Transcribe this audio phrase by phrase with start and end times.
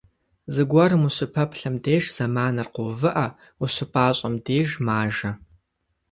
[0.53, 3.27] Зыгуэрым ущыпэплъэм деж зэманыр къоувыӏэ,
[3.63, 5.31] ущыпӏащӏэм деж- мажэ.